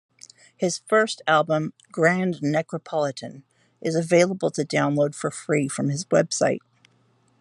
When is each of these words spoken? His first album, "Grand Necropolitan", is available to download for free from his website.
His 0.57 0.79
first 0.87 1.21
album, 1.27 1.73
"Grand 1.91 2.41
Necropolitan", 2.41 3.43
is 3.81 3.93
available 3.93 4.49
to 4.49 4.65
download 4.65 5.13
for 5.13 5.29
free 5.29 5.67
from 5.67 5.89
his 5.89 6.05
website. 6.05 6.61